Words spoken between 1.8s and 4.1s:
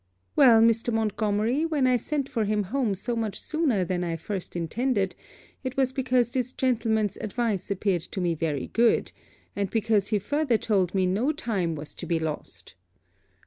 I sent for him home so much sooner than